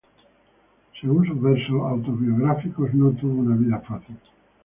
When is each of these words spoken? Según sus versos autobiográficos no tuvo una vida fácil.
Según 0.99 1.27
sus 1.27 1.39
versos 1.39 1.79
autobiográficos 1.79 2.91
no 2.95 3.11
tuvo 3.11 3.41
una 3.41 3.55
vida 3.55 3.77
fácil. 3.87 4.17